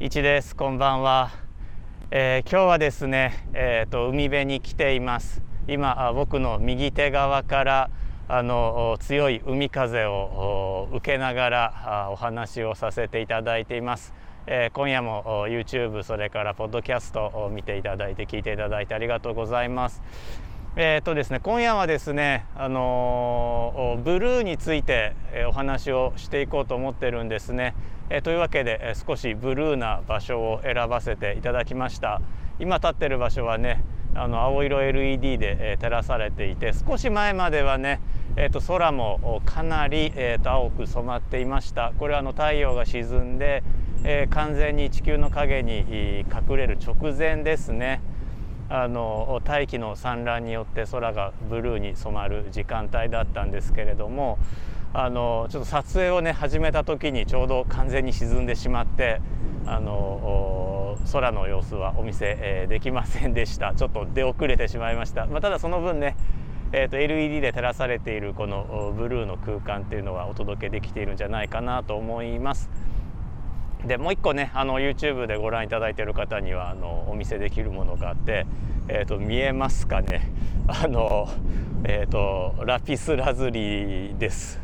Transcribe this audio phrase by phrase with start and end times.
[0.00, 0.56] 一です。
[0.56, 1.30] こんばんは、
[2.10, 5.40] えー、今日はですね、えーと、海辺に来ています。
[5.68, 7.90] 今僕の右手側から
[8.26, 14.12] あの強い海風を受けながらお話をさせていただいています、
[14.46, 20.02] えー、今夜も YouTube それからポッドキャストを見ていただいて聞いていただいてありがとうございます。
[20.76, 25.14] えーとですね、今夜はですね、あのブルーについて
[25.46, 27.76] お話をしていこうと思ってるんですね。
[28.10, 32.20] え、というわけで少しブルーな場所を選ばせていただきました。
[32.58, 33.82] 今立ってる場所はね
[34.14, 38.00] あの青色 LED で、え照らされていて少し前まではね、
[38.36, 41.92] えー、と空もかなり、えー、と青く染まっていました。
[41.98, 43.64] これはあの太陽が沈んで、
[44.04, 45.80] えー、完全に地球の影に
[46.20, 48.00] 隠れる直前ですね。
[48.68, 54.38] あの大気の散乱によって空がブルーに染まる時間帯だったんですけれども
[54.94, 59.20] あのちょっと撮影をね始めた時にちょうど完全に沈んでしまって
[59.66, 66.16] あの空の様子はお見せ、えー、できませんでしたちょっと出遅れてしまいました、まあ、ただその分ね
[66.76, 72.68] えーと、LED で照らされているこのブルーの空間っていうのはお届けできているんじゃないかなと思います。
[73.86, 78.44] でもう一個ねあの YouTube でご覧いただいている方にはあのお見せできるものがあって、
[78.88, 80.32] えーと、見えますかね
[80.66, 81.28] あの、
[81.84, 84.63] えーとラピスラズリです。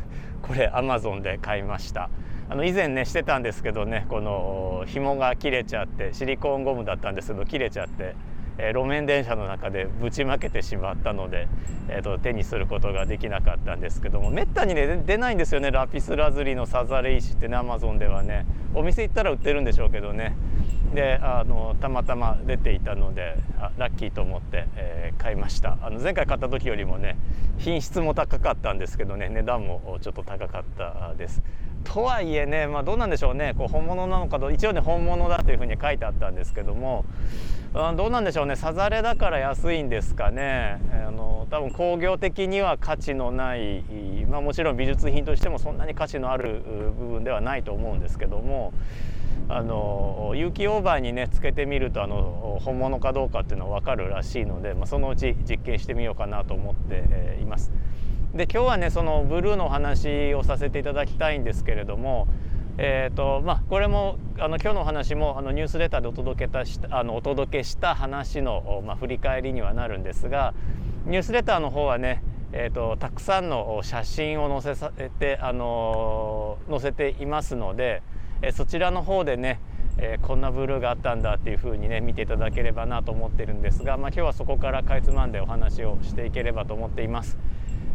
[0.51, 2.09] これアマゾンで買いました。
[2.49, 8.15] あの以前ねしてたんですけどねこの紐が切れちゃってシリコーンゴムだったんですけど切れちゃって、
[8.57, 11.47] えー、路面電車の中でぶちまけてしまったので、
[11.87, 15.71] えーと、手にすることができなかったんですけどもめったにね出ないんですよね。
[15.71, 18.45] ラピスラズリのサザレ石ってねアマゾンではね。
[18.73, 20.35] お店行ったら売ってるんでしょうけどね。
[20.93, 25.77] であのたまたま出ていたのであラッキーと思って、えー、買いました。
[25.81, 27.17] あの前回買った時よりもね
[27.57, 31.41] 品質も高かったんですけどね値段もちょっと高かったです。
[31.83, 33.55] とはいえね、まあ、どうなんでしょうね。
[33.57, 37.05] こう本物なのかと一応ね本物だというふうに書いてあったんですけども
[37.73, 38.55] どうなんでしょうね。
[38.55, 40.79] さざれだから安いんですかね。
[41.07, 43.83] あの多分工業的には価値のない、
[44.29, 46.61] まあ、もちろん美術品としてもそんなに価値のある
[46.99, 48.73] 部分ではないと思うんですけども
[49.49, 57.71] あの有機オーバーにねつけてみるとあの本物かどうかっていうのは分かるらしいので、まあ、そのうち実験してみようかなと思っています。
[58.33, 62.27] で今日はねそのブルーのお話をさせていただきたいんですけれども、
[62.77, 70.53] えーとまあ、これもあの今日のお話もあのニュースレターでお届けたしたあのお届けした話の、まあ、振り返りにはなるんですが
[71.05, 72.23] ニュースレターの方はね
[72.53, 78.03] えーと、たくさんの写真を載せさて、あの載せていますので、
[78.41, 79.59] えそちらの方でね、
[79.97, 87.37] えこんなブルーがあったんだっていうふうにね見ていただければなと思ってるんですが、まあ、今日はそこからかいつまんでお話をしていければと思っています。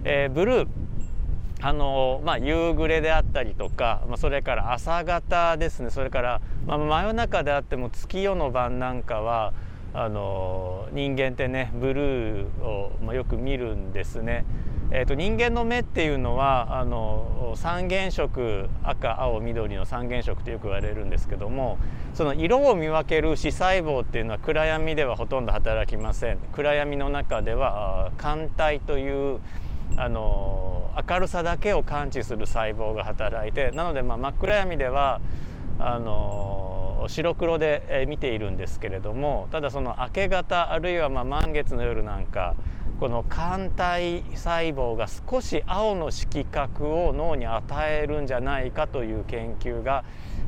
[0.05, 0.69] え、ブルー
[1.62, 9.55] あのまあ、夕暮れであったりとか、まあ、それから朝方ですねそれから、まあ、真夜中であっても月夜の晩なんかは
[9.95, 14.45] あの人間ってねブルーを、ま、よく見るんですね。
[14.93, 21.79] えーと、人間の目っていうのはあの三原色赤青緑の三原色ってよく言われるんですけども
[22.15, 26.39] その色を見分ける視細胞っていうのは暗闇ではほとんど働きません。
[26.53, 29.41] 暗闇の中では肝体という
[29.97, 35.21] あの明るさだけを感知する細胞が働いてなので、まあ、真っ暗闇では
[35.79, 36.66] あの
[37.09, 42.55] 白黒で見ているんですけれどもただその明け方あるいはま満月の夜なんか
[42.99, 50.03] この肝体細胞が少し青の色覚を脳に与えるんじゃないかという研究が、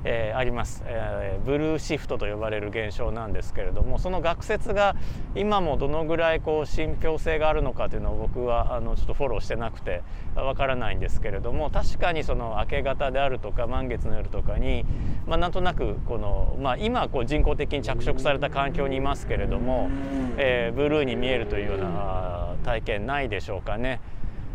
[0.05, 4.97] えー、あります、えー、ブルーシフトと呼ばれる現象なんですけれどもその学説が
[5.35, 10.03] 今もどのぐらいこう信憑性があるのかというのを僕はあのちょっとフォローしてなくて
[10.35, 14.85] わからないんですけれども確かにその明け方であるとか満月の夜とかに、
[15.27, 19.91] まあ、なんとなくこの、まあ、今こう人工的に着色された環境にいますけれども、
[20.37, 24.01] えー、ブルーに見えるというような体験ないでしょうかね。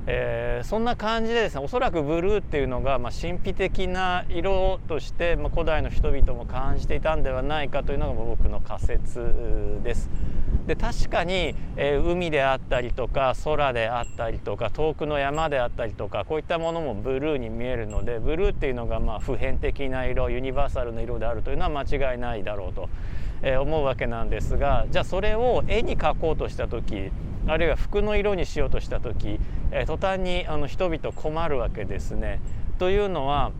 [0.05, 10.09] えー、そんな感じでですねおそらくブルーっていうのが、まあ、神秘的な色として、まあ、古代の人々も感じていたんではないかというのが僕の仮説です。
[10.67, 22.87] で確かに、えー、海であったりとか空であったりとか遠くの山であったりとかこういったものもブルーに見えるのでブルーっていうのがまあ普遍的な色ユニバーサルな色であるというのは間違いないだろうと、
[23.41, 27.11] えー、思うわけなんですがじゃあそれを絵に描こうとした時
[27.47, 29.39] あるいは服の色にしようとした時、
[29.73, 32.39] え途端にあの人々困るわけですね。
[32.77, 33.51] というのは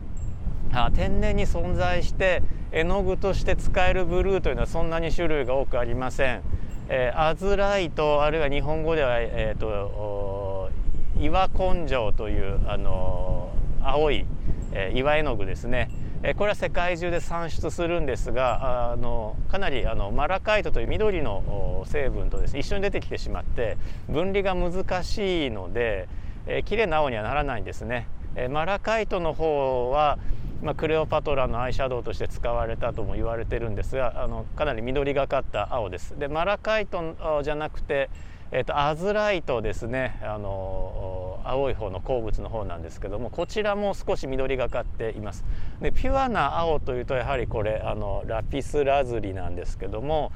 [0.72, 6.42] あ天然に存在して絵の具として使えるブルーというのはそんなに種類が多くありません。
[6.88, 10.70] えー、アズライトあるいは日本語では、えーと、
[11.18, 13.50] 岩根性というあの
[13.82, 14.26] 青い、
[14.72, 15.88] えー、岩絵の具ですね
[16.26, 23.76] えこれは世界中で産出するんですがあのかなりあのマラカイトという緑の成分とです、ね、一緒に出てきてしまって
[24.08, 26.08] 分離が難しいので、
[26.46, 28.08] えー、綺麗な青にはならないんですね。
[28.36, 30.18] え、マラカイトの方は
[30.62, 36.18] まあ、クレオパトラのアイシャドウとして使われたとも言われてるんですがあのかなり緑がかった青です。
[36.18, 38.08] でマラカイトじゃなくて
[38.56, 45.44] えーと、アズライトですねあの青い方の鉱物の方なんですけどもこちらも少し緑がかっています
[45.80, 50.32] でピュアな青というとやはりこれあのラピスラズリなんですけども、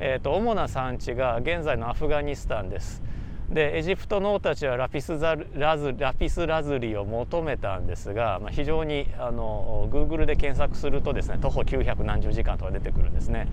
[0.00, 3.02] えーと、主な産地が現在のアフガニスタンです
[3.50, 13.48] でエジプトの王たちはラピスザラズラピスラズリを求めたんですが、まあ、非常にあの Google で検索するとですね徒歩900何十時間とか出てくるんですね。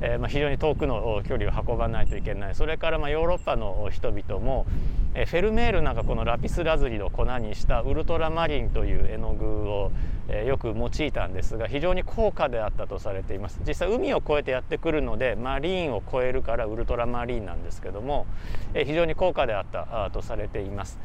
[0.00, 4.66] えー、まあ、非常に遠くの距離を運ばないといけないそれからまヨーロッパの人々も、
[5.14, 9.90] え、フェルメールなんかこのラピスラズリの粉にしたウルトラマリンという絵の具を、
[10.28, 18.26] え、よく用いたんですが非常に高価であったとされています実際海を越えてやってくるのでマリーンを越えるからウルトラマリンなんですけども、
[18.74, 20.98] え非常に高価であったとされています。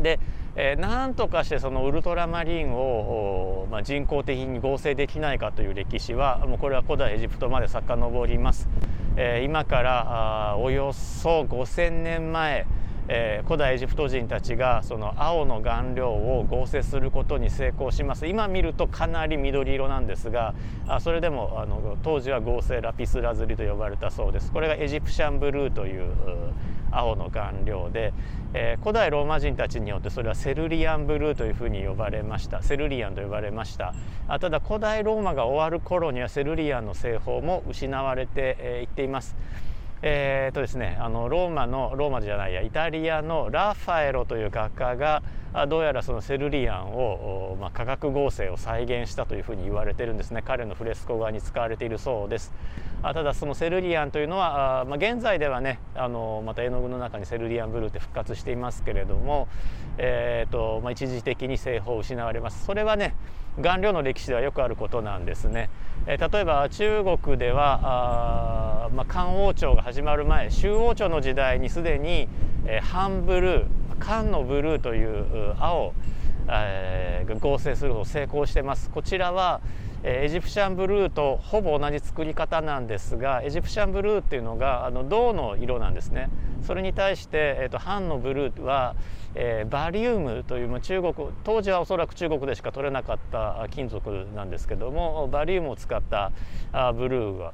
[0.00, 0.18] で、
[0.54, 8.68] えー、なんとかしてそのウルトラマリンを、まあ、人工的に合成できないかという歴史はもうこれは古代エジプトまで遡ります。
[9.16, 12.66] えー、今からおよそ5,000年前
[13.08, 20.54] えー、古代エジプト人たちがその青の顔料を合成することに成功します今見るとかなり緑色なんですが
[20.86, 26.12] あそれでもあの当時は合成ラピスラズリと呼ばれたそうですこれがエジプシャンブルーという
[26.92, 28.12] 青の顔料で、
[28.54, 32.62] えー、古代ローマ人たちによってそれはセルリアンブルーというふうに呼ばれました。
[32.62, 33.94] セルリアンと呼ばれました。
[34.28, 39.34] あただ古代ローマが終わる頃にはセルリアンの製法も失われてい、えー、っています。
[40.04, 45.22] えーとですね、あのローマのローマじゃないやイタリアのラファエロという画家が
[45.68, 50.42] どうやらそのセルリアンを、まあ、化学合成を再現したというふうに言われてるんですね。
[50.44, 52.52] 彼のフレスコ画に使われているそうです。
[53.04, 59.48] あただそのセルリアンというのはあ、まあ、現在ではねあのまた絵の具の中にセルリアンブルーって復活していますけれども、
[59.98, 62.64] えーとまあ、一時的に製法を失われます。
[62.64, 63.14] それはね
[63.60, 65.68] 顔料の歴史ではよくあることなんですね、
[66.06, 72.28] えー、例えば中国ではあ、まあ、漢王朝が始まる前周王朝の時代にすでに、
[72.66, 73.66] えー、半ブルー
[73.98, 75.92] 缶のブルーという青、
[76.48, 78.90] えー、合成すると成功してます。
[78.90, 79.60] こちらは
[80.04, 86.28] エジプシャンブルーとほぼ同じ作り方なんですがエジプシャンブルーっていうのがあの銅の色なんですね。
[86.62, 88.94] それに対して、えーと、半のブルーは、
[89.34, 91.14] えー、バリウムという中国
[91.44, 96.32] 当時はおそらく中国でしか取れなかった金属なんですけどもバリウムを使った
[96.72, 97.52] あブルーが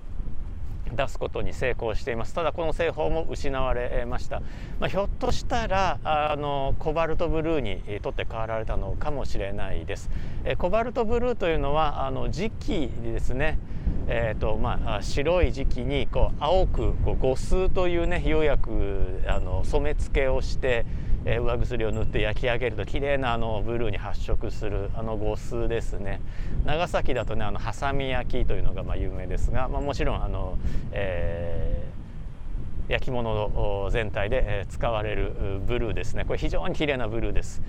[0.94, 2.34] 出すことに成功しています。
[2.34, 4.40] ただこの製法も失われました、
[4.80, 10.10] まあ、ひょっとしたらあのコバルトブルーに取って代わられたのかもしれないです。
[10.44, 13.58] えコバルトブルーというのはあの磁気ですね。
[14.10, 20.86] えーとまあ、白い時期にこう青くこう五数というね釉薬あの染め付けをして
[21.24, 26.20] え上薬を塗って焼き上げると綺麗なあなブルーに発色するあの呉須ですね。
[26.64, 30.58] 長崎だとねあのハサミ焼きというのがまあ有名ですが、まあ、もちろんあの、
[30.92, 36.24] えー、焼き物全体で使われるブルーですね。
[36.24, 37.62] これ非常に綺麗なブルーです。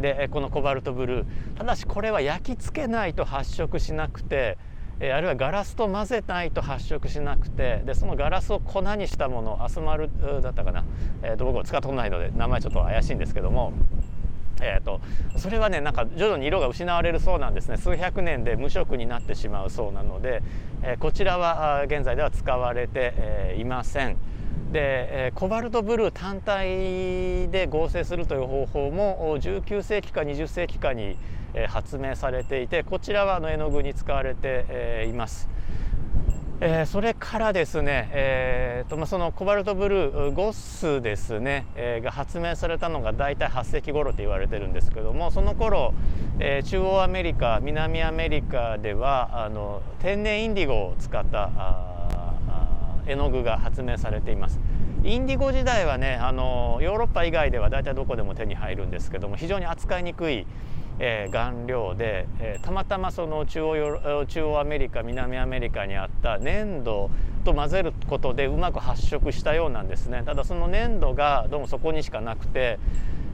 [0.00, 1.26] でこのコバルトブルー。
[1.56, 4.58] ただしこれは焼き付けないと発色しなくて
[5.00, 10.10] えあるいはガラスと混ぜないと発色しなくてでそのガラスを粉にしたものアスマル
[10.42, 10.84] だったかな、
[11.22, 13.72] えー、と僕は使ったことないので名前ちょっと怪しいんですけども。
[14.62, 15.00] えーと、
[15.36, 20.42] それはねなんか徐々に色が失われるそうなんですね数百年で無色になってしまうそうなので、
[20.82, 24.16] えー、こちらは現在では使われて、えー、いません。
[24.72, 31.16] で、コバルトブルー単体で合成するという方法も19世紀か20世紀かに、
[31.68, 35.48] 発明されていてこちらはの絵の具に使われて、います。
[36.60, 45.92] え、それからですね、えとまあ、そのコバルトブルーゴスですね、え、が発明されたのが大体8世紀頃と言われてるんですけどもその頃、
[46.38, 51.93] え、中央アメリカ南アメリカではあの天然インディゴを使った
[53.06, 54.60] 絵の具が発明されています。
[55.04, 60.46] インディゴ時代はねあのヨーロッパ以外では大体どこでも手に入るんですけども非常に扱いにくい
[60.98, 67.10] えー、顔料で、えー、たまたまその中央中央アメリカ南アメリカにあった粘土
[67.44, 72.78] と混ぜることでうまく発色したようなんですねただその粘土がどうもそこにしかなくて、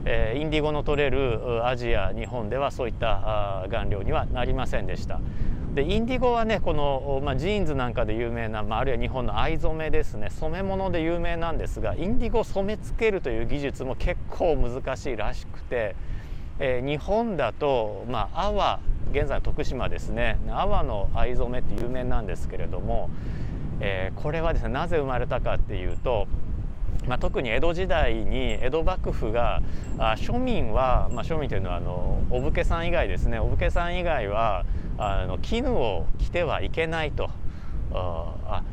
[0.05, 5.21] えー、インディゴの取れるアジア日本ではそういった顔料にはなりませんでした。
[5.73, 15.95] でインディゴはねこの、まあ、ジーンズなんかで有名な、まあ、あるいは日本の藍染めですね染め物で有名なんですがインディゴを染め付けるという技術も結構難しいらしくて。
[16.63, 18.79] えー、日本だと、まあ、阿波
[19.11, 23.09] 現在の徳島ですね阿波の藍染めって有名なんですけれども、
[23.79, 26.27] えー、これはですねなぜ生まれたかっていうと、
[27.07, 29.61] まあ、特に江戸時代に江戸幕府が
[29.97, 34.65] あ庶民は、まあ、庶民というのはあのお武家さん以外ですねお武家さん以外は
[34.97, 37.29] あの絹を着てはいけないと
[37.93, 38.63] あ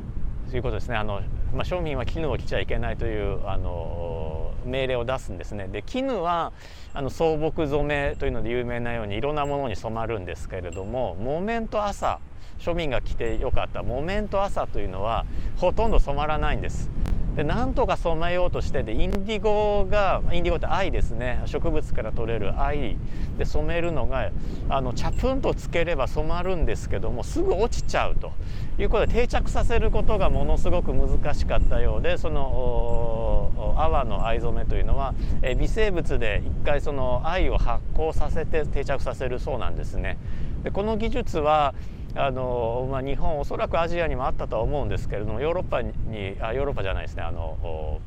[0.50, 1.22] ということですねあの、
[1.54, 5.68] まあ、庶民は絹を着ちゃいけないというあの命令を出すんですね。
[5.68, 6.52] で絹は
[6.92, 12.20] あの草木染めというので有名なようにいろんなものに染まるんですけれども木綿と朝
[12.58, 15.24] 庶民が着てよかった木綿と朝というのは
[15.56, 16.90] ほとんど染まらないんです。
[17.38, 21.40] でなんとか染めようとしてでインディゴがインディゴって藍ですね。
[21.46, 22.96] 植物から取れる藍。
[23.38, 24.32] で染めるのが
[24.68, 28.32] あの茶粉とつければ染まるんですけどもすぐ落ちちゃうと。
[28.76, 35.14] いうことで定着させることがものすごく難しかったようでその泡の藍染めというのは
[35.58, 40.18] 微生物で一回その藍を発酵させて定着させるそうなんですね。
[40.64, 41.72] でこの技術は
[42.18, 45.92] あの、まあ、日本おそらくアジアにもあったとは思うんですけれどもヨーロッパに
[46.40, 48.00] あヨーロッパじゃないですねあの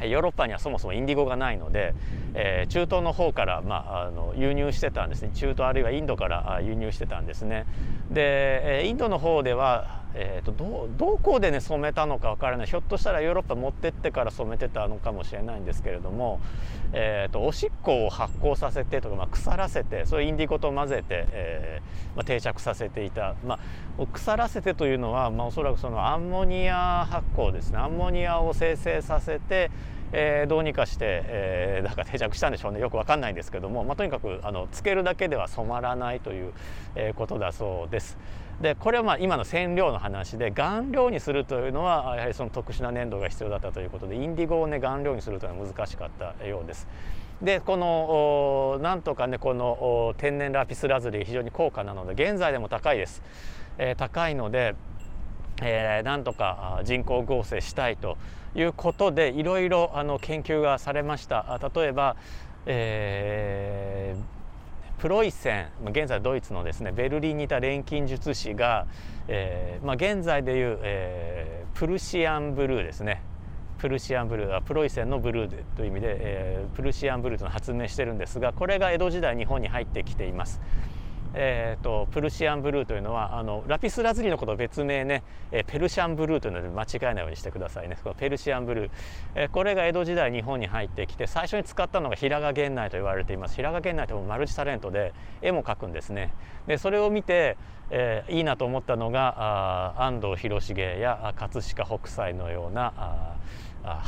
[0.00, 1.94] ヨーロッパにはそもそもインディゴがないので、
[2.34, 7.66] えー、中東の方から、まあ、あの輸入してたんですね中東あるいはインドから輸入してたんですね。
[8.10, 12.66] でインドの方ではえーと、どどこでね染めたのか分からない。
[12.66, 16.40] ひょっとしたらヨーロッパ持ってってから染めてたのかもしれないんですけれども、
[16.92, 23.58] えーと、おしっこを発酵させてとか、まあ、腐らせてそういうインディゴと混ぜて、えーまあ、定着させていた、ま
[23.98, 27.78] あ、腐らせてというのは、まあ、おそらくそのアンモニア発酵ですね。
[27.78, 29.70] アンモニアを生成させて
[30.16, 32.78] えー、どうにかして、えー、だか定着したんでしょうね。
[32.78, 36.52] よくわかんないんですけども、まあ、とにかくあのつけるだけでは染まらないという、
[36.94, 38.16] えー、ことだそうです。
[38.60, 46.86] でこれはまあ今の染料の話で顔料にするというのはやはりその特殊な粘土が必要だったということでインディゴをね顔料にするというのは難しかったようです。
[47.42, 53.22] でこのなんとかねこの天然ラピスラズリ非常に高価なので現在でも高いです。
[53.76, 54.76] えー、高いので、
[55.60, 58.16] えー、なんとか人工合成したいと
[58.54, 61.60] いうことでいろいろあの研究がされました。
[61.74, 62.16] 例えば、
[62.66, 64.43] えー
[64.98, 68.86] プロイセン現在ドイツのですねベルリンにいた錬金術師が、
[69.28, 73.22] えーまあ、現在でいう、えー、プルシアンブルーですね
[73.78, 80.60] プルシアンブルーはプロイセンのブルーという意味で、えー、プルシアンブルーというのを発明してるんですがこれが江戸時代日本に入ってきています。
[81.36, 87.98] えーと、プルシアンブルーというのはあのラピスラズリのこと別名ね、えー、ペルシャンブルーというので間違えないようにしてくださいね。
[88.02, 88.90] このペルシアンブルー、
[89.34, 93.56] えー、これが江戸時代日本に入ってきて最初に使ったのが平賀源内と言われています。
[93.56, 95.12] 平賀源内ともマルチタレントで
[95.42, 96.32] 絵も描くんですね。
[96.66, 97.56] でそれを見て、
[97.90, 103.36] えー、いいなと思ったのが安藤広重や葛飾北斎のような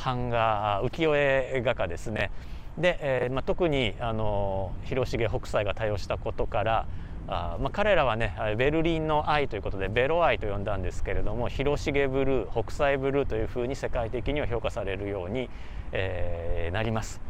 [0.04, 2.30] 版画浮世絵画家ですね。
[2.78, 6.86] で、えーまあ、特にあの広重北斎が多用したことから
[7.28, 15.50] あまあ、彼らはねベルリンの愛ということでベロ愛と呼んだんですけれども広重ブルー北斎ブルーというふうに世界的には評価されるように、
[15.92, 17.20] えー、なります。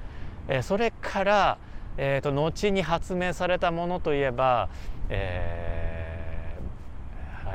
[0.48, 1.58] えー、それから、
[1.96, 4.68] えーと、後に発明されたものといえば、
[5.08, 5.85] えー、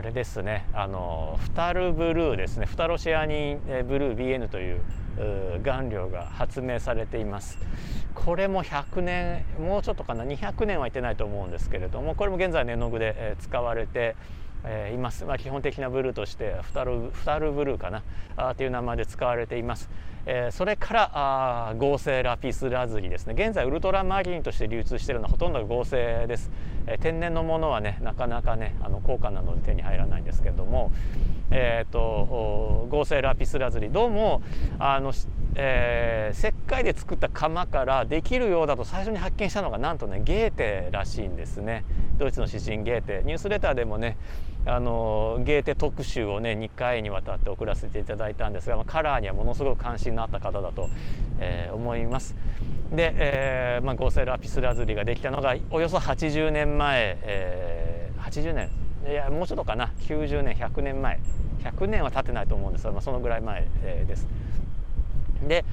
[0.02, 0.66] あれですね。
[0.74, 2.66] あのフタルブルーですね。
[2.66, 4.82] フタロシアニンブルー BN という
[5.64, 7.60] 顔料が発明されています。
[8.16, 14.16] これも100年もうちょっとかな？200年はいってないと思うんですけれどもこれも現在の絵の具で使われて
[14.94, 18.04] います、まあ、基本的なブルーとしてフタルフタルブルーかな。
[18.38, 19.90] あという名前で使われています、
[20.26, 23.34] えー、それからあ合成ラピスラズリですね。
[23.34, 26.50] 現在ウルトラマリンとして流通しているのはほとんど合成です、
[26.88, 30.92] えー、天然のものはねなかなかねあの高価なので手に入らないんですけれども、
[31.50, 33.92] えーと、合成ラピスラズリ。
[33.92, 34.42] どうも
[34.80, 35.12] あの、
[35.56, 41.84] えー、石灰で作った窯からできるようだと最初に発見したのがなんとねゲーテらしいんですね
[42.18, 44.18] ドイツの詩人ゲーテニュースレターでもね
[44.66, 50.90] あのゲーテ特集をね2回にわたって送らせていただいたんですが、まあ、カラーにはものすごく関心のあった方だと、
[51.40, 52.36] えー、思います。
[52.92, 58.70] で、えーまあ、合成ラピスラズリができたのがおよそ80年前、えー、80年
[59.10, 61.20] いやもうちょっとかな90年100年前
[61.64, 64.28] 100年は経ってないと思うんですが、まあ、そのぐらい前、えー、です。
[65.48, 65.66] で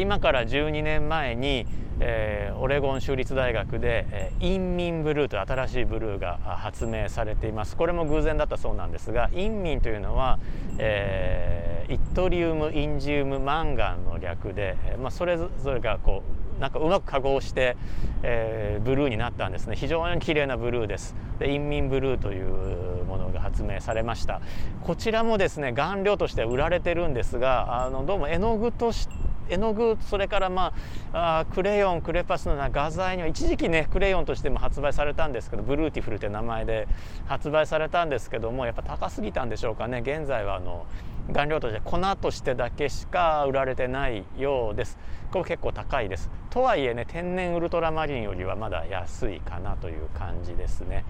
[0.00, 1.66] 今から12年前に、
[2.00, 7.76] えー、オレゴン州立大学で、えー、インミンブルーという新しいブルーが発明されています。
[7.76, 10.38] これも偶然だったそうなんですがインミンというのは、
[10.78, 17.76] えー、イットリウムインジウムマンガンの略で、えまあ、それぞれがこうなんかうまく化合して、
[18.22, 19.76] えー、ブルーになったんですね。
[19.76, 21.14] 非常に綺麗なブルーです。
[21.38, 24.40] でインミンブルーというものが発明されました。
[24.82, 29.14] こちらもですね顔料として売られてるんですがあのどうも絵の具として
[29.48, 30.72] 絵の具それからま
[31.12, 36.88] ああクレヨンクレパスのような画材には一時期ねクレヨンとしても発売されたんですけどブルーティフルという名前で
[37.26, 40.00] 発売されたんですけどもやっぱ高すぎたんでしょうかね。
[40.00, 40.86] 現在はあの
[41.32, 44.98] 顔料として粉としてだけしか売られてないようです。
[45.32, 46.30] これ結構高いです。
[46.50, 51.04] とはいえね天然ウルトラマリンよりはまだ安いかなという感じですね。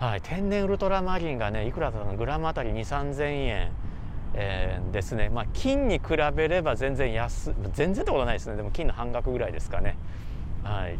[0.00, 3.72] はい、天然ウルトラマリンがねいくらだったのグラムあたり2 3 0 0 0円、
[4.34, 5.28] えー、ですね。
[5.28, 8.56] まあ金に比べれば全然安全然ってことないですね。
[8.56, 9.96] でも金の半額ぐらいですかね。
[10.62, 10.98] はい。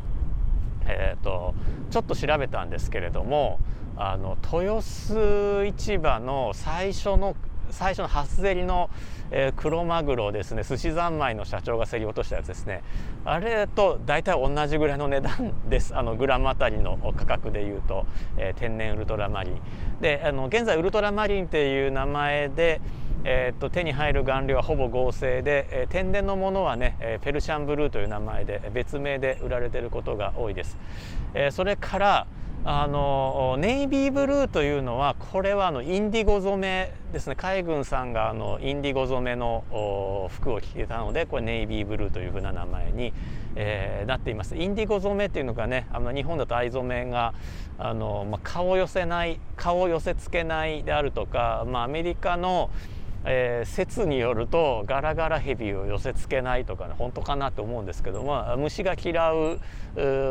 [0.86, 1.54] えーと、
[1.90, 3.58] ちょっと調べたんですけれども
[3.96, 7.36] あの豊洲市場の最初の
[7.70, 8.90] 最初の初競りの、
[9.30, 12.82] えー、黒マグロですね寿司三昧の社長が競り落としたやつですね。
[13.24, 15.96] あれと大体同じぐらいの値段です。
[15.96, 18.06] あのグラムあたりの価格でいうと、
[18.36, 19.60] えー、天然ウルトラマリン。
[20.00, 22.80] であの現在ウルトラマリンっていう名前で
[23.26, 30.76] えー、と手に入る顔料はほぼ合成で、えー、天然のものはね、えー、ペルシャンブルーという名前で別名で売られていることが多いです。
[31.32, 32.26] えー、それから
[32.66, 37.36] あのネイビーブルーというのはこれはあのインディゴ染めですね。
[37.36, 43.12] 海軍さんがあのインディゴ染めの服を着てたのでこれネイビーブルーというふうな名前に、
[43.54, 44.56] えー、なっています。
[44.56, 47.34] インディゴ染めっていうのがねあの日本だと藍染めが
[47.78, 52.70] あの、まあ、顔を寄せない顔を寄せ付けないであるとか、まあ、アメリカの
[53.24, 59.60] えー、説によるとガラガラヘビを寄せ付けないとかね本当かなと思うんですけども虫が嫌う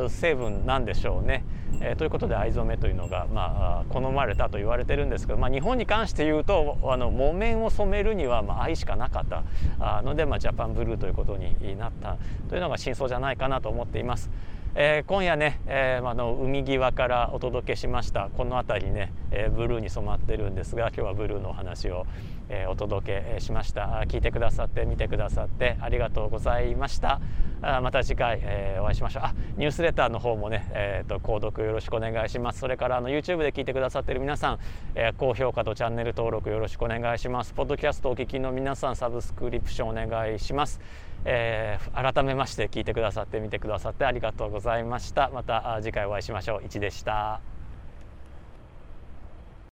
[0.09, 1.43] 成分なんでしょうね。
[1.81, 14.29] えー、ということで藍染めというのが、まあ、好まれたと言われてるんですけど、まあ、日本に関して言うとあの木綿を染めるには、まあ、藍しかなかったので、まあ、ジャパンブルーということになったというのが真相じゃないかなと思っています。
[14.75, 22.07] えー、今夜ね、えー、あの海際からお届けしましたこの辺りね、えー、ブルーに染まってるんですが今日はブルーのお話を、
[22.49, 24.03] えー、お届けしました。
[24.07, 27.21] 聞いてくださって見てくださってありがとうございました。
[27.61, 29.23] あまた次回、えー、お会いしましょう。
[29.25, 32.59] あニュースレターの方もね、えーと、購読よろしくお願いします。
[32.59, 34.59] それからあの YouTube で聞いてくださってる皆さん、
[34.95, 37.53] えー、高評価とチャンネル登録よろしくお願いします。
[37.53, 40.81] ポッドキャストお聞きの皆さんサブスクリプションお願いします。
[41.25, 45.29] えー、改めまして聞いてくださって見てくださってありがとうございました。
[45.33, 46.65] また次回お会いしましょう。
[46.65, 47.52] 1でした。